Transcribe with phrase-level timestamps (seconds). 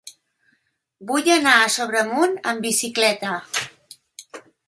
[1.11, 3.37] Vull anar a Sobremunt amb bicicleta.